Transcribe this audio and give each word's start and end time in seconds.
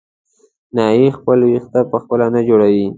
نایي 0.75 1.07
خپل 1.17 1.39
وېښته 1.47 1.79
په 1.91 1.97
خپله 2.03 2.25
نه 2.35 2.41
جوړوي. 2.47 2.87